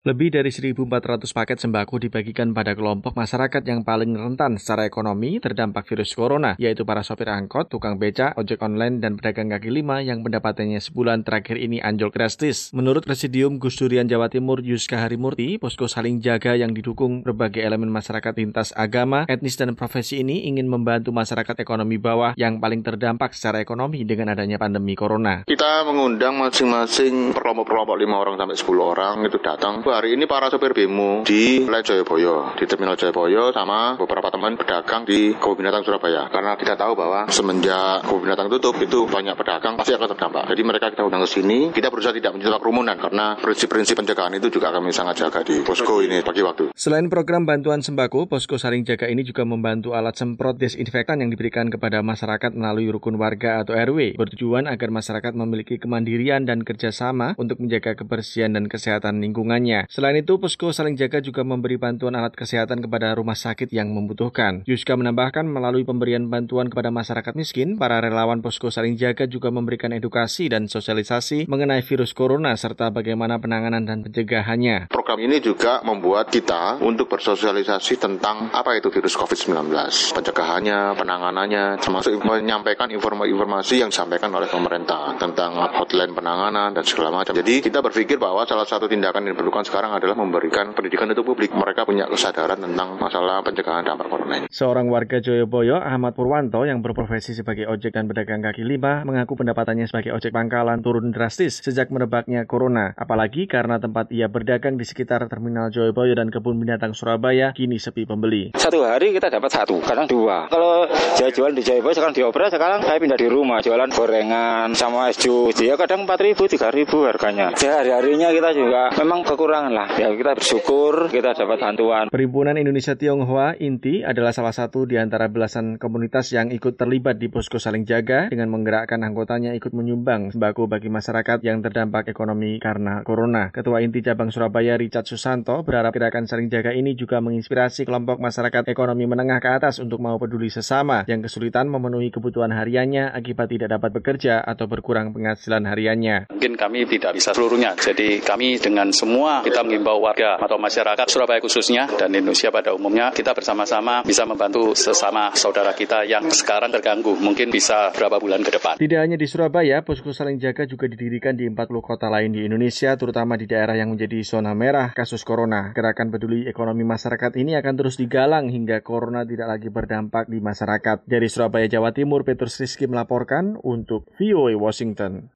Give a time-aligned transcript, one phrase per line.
[0.00, 5.84] Lebih dari 1.400 paket sembako dibagikan pada kelompok masyarakat yang paling rentan secara ekonomi terdampak
[5.84, 10.24] virus corona, yaitu para sopir angkot, tukang beca, ojek online, dan pedagang kaki lima yang
[10.24, 12.72] pendapatannya sebulan terakhir ini anjlok drastis.
[12.72, 17.92] Menurut Presidium Gus Durian Jawa Timur Yuska Harimurti, posko saling jaga yang didukung berbagai elemen
[17.92, 23.36] masyarakat lintas agama, etnis, dan profesi ini ingin membantu masyarakat ekonomi bawah yang paling terdampak
[23.36, 25.44] secara ekonomi dengan adanya pandemi corona.
[25.44, 30.70] Kita mengundang masing-masing kelompok-kelompok 5 orang sampai 10 orang itu datang hari ini para sopir
[30.70, 36.30] bemo di Wilayah Jayabaya, di Terminal Jayabaya sama beberapa teman pedagang di Kebun Binatang Surabaya.
[36.30, 40.46] Karena kita tahu bahwa semenjak Kebun Binatang tutup itu banyak pedagang pasti akan terdampak.
[40.46, 44.48] Jadi mereka kita undang ke sini, kita berusaha tidak menciptakan kerumunan karena prinsip-prinsip pencegahan itu
[44.52, 46.70] juga kami sangat jaga di posko ini pagi waktu.
[46.78, 51.66] Selain program bantuan sembako, posko saling jaga ini juga membantu alat semprot desinfektan yang diberikan
[51.66, 57.58] kepada masyarakat melalui rukun warga atau RW, bertujuan agar masyarakat memiliki kemandirian dan kerjasama untuk
[57.58, 59.79] menjaga kebersihan dan kesehatan lingkungannya.
[59.88, 64.66] Selain itu, Posko Saling Jaga juga memberi bantuan alat kesehatan kepada rumah sakit yang membutuhkan.
[64.68, 69.94] Yuska menambahkan melalui pemberian bantuan kepada masyarakat miskin, para relawan Posko Saling Jaga juga memberikan
[69.94, 74.90] edukasi dan sosialisasi mengenai virus corona serta bagaimana penanganan dan pencegahannya.
[74.90, 79.70] Program ini juga membuat kita untuk bersosialisasi tentang apa itu virus COVID-19,
[80.12, 87.36] pencegahannya, penanganannya, termasuk menyampaikan informasi-informasi yang disampaikan oleh pemerintah tentang hotline penanganan dan segala macam.
[87.36, 91.54] Jadi kita berpikir bahwa salah satu tindakan yang diperlukan sekarang adalah memberikan pendidikan untuk publik.
[91.54, 94.46] Mereka punya kesadaran tentang masalah pencegahan dampak corona ini.
[94.50, 99.86] Seorang warga Joyoboyo, Ahmad Purwanto, yang berprofesi sebagai ojek dan pedagang kaki lima, mengaku pendapatannya
[99.86, 102.90] sebagai ojek pangkalan turun drastis sejak merebaknya corona.
[102.98, 108.02] Apalagi karena tempat ia berdagang di sekitar Terminal Joyoboyo dan Kebun Binatang Surabaya kini sepi
[108.10, 108.50] pembeli.
[108.58, 110.50] Satu hari kita dapat satu, kadang dua.
[110.50, 115.14] Kalau saya jual di Joyoboyo sekarang dioperasi, sekarang saya pindah di rumah, jualan gorengan sama
[115.14, 115.54] es jus.
[115.62, 117.54] Ya kadang 4 ribu, 3 ribu harganya.
[117.54, 119.88] Sehari-harinya kita juga memang kekurangan kekurangan lah.
[120.00, 122.04] Ya kita bersyukur kita dapat bantuan.
[122.08, 127.28] Perhimpunan Indonesia Tionghoa Inti adalah salah satu di antara belasan komunitas yang ikut terlibat di
[127.28, 133.04] posko saling jaga dengan menggerakkan anggotanya ikut menyumbang sembako bagi masyarakat yang terdampak ekonomi karena
[133.04, 133.52] corona.
[133.52, 138.64] Ketua Inti Cabang Surabaya Richard Susanto berharap gerakan saling jaga ini juga menginspirasi kelompok masyarakat
[138.72, 143.76] ekonomi menengah ke atas untuk mau peduli sesama yang kesulitan memenuhi kebutuhan hariannya akibat tidak
[143.76, 146.30] dapat bekerja atau berkurang penghasilan hariannya.
[146.32, 151.42] Mungkin kami tidak bisa seluruhnya, jadi kami dengan semua kita mengimbau warga atau masyarakat Surabaya
[151.42, 157.18] khususnya dan Indonesia pada umumnya kita bersama-sama bisa membantu sesama saudara kita yang sekarang terganggu
[157.18, 158.78] mungkin bisa berapa bulan ke depan.
[158.78, 162.94] Tidak hanya di Surabaya, posko saling jaga juga didirikan di 40 kota lain di Indonesia
[162.94, 165.74] terutama di daerah yang menjadi zona merah kasus corona.
[165.74, 171.10] Gerakan peduli ekonomi masyarakat ini akan terus digalang hingga corona tidak lagi berdampak di masyarakat.
[171.10, 175.26] Dari Surabaya, Jawa Timur, Petrus Rizky melaporkan untuk VOA Washington.